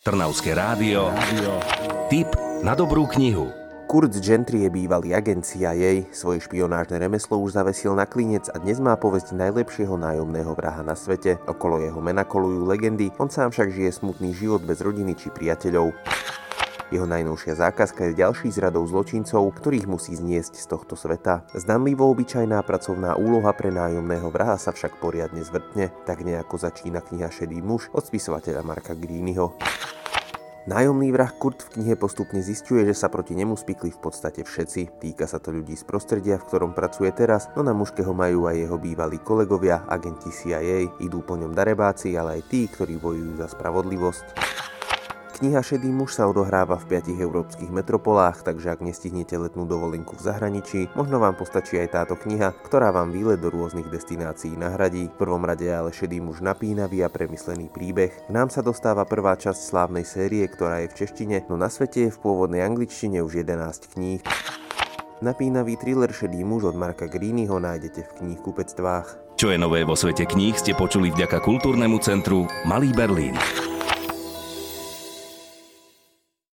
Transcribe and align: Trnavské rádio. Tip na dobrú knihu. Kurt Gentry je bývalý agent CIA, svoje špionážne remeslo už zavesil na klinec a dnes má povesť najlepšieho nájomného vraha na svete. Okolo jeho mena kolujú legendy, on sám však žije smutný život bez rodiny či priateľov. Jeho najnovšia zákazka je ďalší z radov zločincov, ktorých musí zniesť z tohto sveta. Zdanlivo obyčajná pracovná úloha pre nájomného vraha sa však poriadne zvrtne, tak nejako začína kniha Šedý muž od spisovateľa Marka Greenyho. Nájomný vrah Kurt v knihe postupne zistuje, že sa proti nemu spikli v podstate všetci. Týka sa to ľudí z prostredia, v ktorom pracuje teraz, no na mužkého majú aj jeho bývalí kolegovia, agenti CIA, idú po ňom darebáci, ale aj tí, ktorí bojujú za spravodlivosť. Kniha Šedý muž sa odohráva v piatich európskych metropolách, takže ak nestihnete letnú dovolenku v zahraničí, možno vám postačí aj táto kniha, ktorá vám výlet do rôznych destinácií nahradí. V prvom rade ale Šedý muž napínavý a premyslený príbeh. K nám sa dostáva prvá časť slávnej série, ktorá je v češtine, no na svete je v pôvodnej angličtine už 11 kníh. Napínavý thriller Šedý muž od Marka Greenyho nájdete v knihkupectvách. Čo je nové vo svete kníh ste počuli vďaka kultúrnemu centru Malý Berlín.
Trnavské 0.00 0.56
rádio. 0.56 1.12
Tip 2.08 2.32
na 2.64 2.72
dobrú 2.72 3.04
knihu. 3.04 3.52
Kurt 3.84 4.16
Gentry 4.16 4.64
je 4.64 4.72
bývalý 4.72 5.12
agent 5.12 5.44
CIA, 5.44 6.08
svoje 6.08 6.40
špionážne 6.40 6.96
remeslo 6.96 7.36
už 7.36 7.60
zavesil 7.60 7.92
na 7.92 8.08
klinec 8.08 8.48
a 8.48 8.56
dnes 8.56 8.80
má 8.80 8.96
povesť 8.96 9.36
najlepšieho 9.36 10.00
nájomného 10.00 10.56
vraha 10.56 10.80
na 10.80 10.96
svete. 10.96 11.36
Okolo 11.44 11.84
jeho 11.84 12.00
mena 12.00 12.24
kolujú 12.24 12.64
legendy, 12.64 13.12
on 13.20 13.28
sám 13.28 13.52
však 13.52 13.76
žije 13.76 13.92
smutný 13.92 14.32
život 14.32 14.64
bez 14.64 14.80
rodiny 14.80 15.12
či 15.20 15.28
priateľov. 15.28 15.92
Jeho 16.90 17.06
najnovšia 17.06 17.54
zákazka 17.54 18.10
je 18.10 18.18
ďalší 18.18 18.50
z 18.50 18.66
radov 18.66 18.90
zločincov, 18.90 19.46
ktorých 19.54 19.86
musí 19.86 20.18
zniesť 20.18 20.58
z 20.58 20.66
tohto 20.66 20.98
sveta. 20.98 21.46
Zdanlivo 21.54 22.10
obyčajná 22.10 22.58
pracovná 22.66 23.14
úloha 23.14 23.54
pre 23.54 23.70
nájomného 23.70 24.26
vraha 24.34 24.58
sa 24.58 24.74
však 24.74 24.98
poriadne 24.98 25.38
zvrtne, 25.46 25.94
tak 26.02 26.26
nejako 26.26 26.58
začína 26.58 26.98
kniha 26.98 27.30
Šedý 27.30 27.62
muž 27.62 27.86
od 27.94 28.02
spisovateľa 28.02 28.66
Marka 28.66 28.98
Greenyho. 28.98 29.54
Nájomný 30.66 31.14
vrah 31.14 31.30
Kurt 31.30 31.62
v 31.62 31.78
knihe 31.78 31.94
postupne 31.94 32.42
zistuje, 32.42 32.82
že 32.82 32.92
sa 32.92 33.06
proti 33.06 33.38
nemu 33.38 33.54
spikli 33.54 33.94
v 33.94 34.00
podstate 34.02 34.42
všetci. 34.42 34.98
Týka 34.98 35.24
sa 35.30 35.38
to 35.38 35.54
ľudí 35.54 35.78
z 35.78 35.86
prostredia, 35.86 36.36
v 36.36 36.46
ktorom 36.50 36.74
pracuje 36.74 37.14
teraz, 37.14 37.48
no 37.54 37.62
na 37.62 37.72
mužkého 37.72 38.10
majú 38.10 38.50
aj 38.50 38.66
jeho 38.66 38.76
bývalí 38.76 39.22
kolegovia, 39.22 39.86
agenti 39.86 40.28
CIA, 40.28 40.90
idú 41.00 41.22
po 41.22 41.38
ňom 41.38 41.54
darebáci, 41.54 42.18
ale 42.18 42.42
aj 42.42 42.50
tí, 42.50 42.66
ktorí 42.66 42.98
bojujú 42.98 43.40
za 43.40 43.48
spravodlivosť. 43.48 44.49
Kniha 45.40 45.64
Šedý 45.64 45.88
muž 45.88 46.20
sa 46.20 46.28
odohráva 46.28 46.76
v 46.76 46.92
piatich 46.92 47.16
európskych 47.16 47.72
metropolách, 47.72 48.44
takže 48.44 48.76
ak 48.76 48.84
nestihnete 48.84 49.40
letnú 49.40 49.64
dovolenku 49.64 50.12
v 50.12 50.28
zahraničí, 50.28 50.92
možno 50.92 51.16
vám 51.16 51.32
postačí 51.32 51.80
aj 51.80 51.96
táto 51.96 52.12
kniha, 52.12 52.52
ktorá 52.60 52.92
vám 52.92 53.08
výlet 53.08 53.40
do 53.40 53.48
rôznych 53.48 53.88
destinácií 53.88 54.52
nahradí. 54.52 55.08
V 55.08 55.16
prvom 55.16 55.40
rade 55.40 55.64
ale 55.64 55.96
Šedý 55.96 56.20
muž 56.20 56.44
napínavý 56.44 57.00
a 57.00 57.08
premyslený 57.08 57.72
príbeh. 57.72 58.12
K 58.12 58.28
nám 58.28 58.52
sa 58.52 58.60
dostáva 58.60 59.08
prvá 59.08 59.32
časť 59.32 59.56
slávnej 59.56 60.04
série, 60.04 60.44
ktorá 60.44 60.84
je 60.84 60.92
v 60.92 60.96
češtine, 61.08 61.48
no 61.48 61.56
na 61.56 61.72
svete 61.72 62.04
je 62.04 62.10
v 62.12 62.20
pôvodnej 62.20 62.60
angličtine 62.60 63.24
už 63.24 63.40
11 63.40 63.96
kníh. 63.96 64.20
Napínavý 65.24 65.80
thriller 65.80 66.12
Šedý 66.12 66.44
muž 66.44 66.68
od 66.68 66.76
Marka 66.76 67.08
Greenyho 67.08 67.56
nájdete 67.56 68.12
v 68.12 68.12
knihkupectvách. 68.20 69.40
Čo 69.40 69.48
je 69.48 69.56
nové 69.56 69.88
vo 69.88 69.96
svete 69.96 70.28
kníh 70.28 70.52
ste 70.52 70.76
počuli 70.76 71.08
vďaka 71.08 71.40
kultúrnemu 71.40 71.96
centru 72.04 72.44
Malý 72.68 72.92
Berlín. 72.92 73.40